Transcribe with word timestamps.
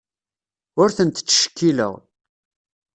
Ur 0.81 0.89
tent-ttcekkileɣ. 0.97 1.93